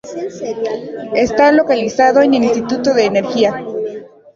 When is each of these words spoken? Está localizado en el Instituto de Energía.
Está 1.13 1.51
localizado 1.51 2.23
en 2.23 2.33
el 2.33 2.43
Instituto 2.45 2.91
de 2.95 3.05
Energía. 3.05 3.63